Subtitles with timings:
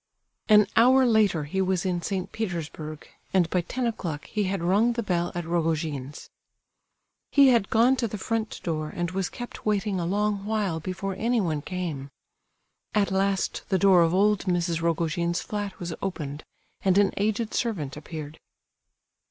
[0.49, 2.31] An hour later he was in St.
[2.31, 6.31] Petersburg, and by ten o'clock he had rung the bell at Rogojin's.
[7.29, 11.13] He had gone to the front door, and was kept waiting a long while before
[11.19, 12.09] anyone came.
[12.95, 14.81] At last the door of old Mrs.
[14.81, 16.43] Rogojin's flat was opened,
[16.83, 18.39] and an aged servant appeared.